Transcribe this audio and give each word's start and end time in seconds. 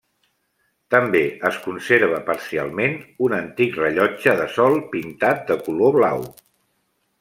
També 0.95 1.21
es 1.49 1.59
conserva 1.65 2.17
parcialment 2.31 2.97
un 3.27 3.37
antic 3.43 3.79
rellotge 3.83 4.37
de 4.43 4.51
sol 4.59 4.83
pintat 4.97 5.49
de 5.53 5.63
color 5.69 5.99
blau. 6.01 6.31